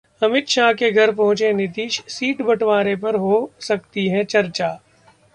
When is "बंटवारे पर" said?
2.41-3.15